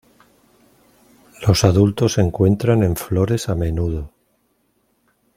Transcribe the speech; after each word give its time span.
Los 1.47 1.63
adultos 1.63 2.13
se 2.13 2.21
encuentran 2.21 2.81
en 2.81 2.95
flores 2.95 3.49
a 3.49 3.53
menudo. 3.55 4.11